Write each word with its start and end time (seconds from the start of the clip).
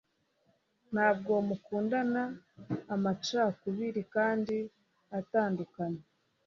ntabwo 0.93 1.31
mukundana 1.47 2.23
amacakubiri 2.95 4.01
kandi 4.15 4.55
atandukanye 5.19 6.01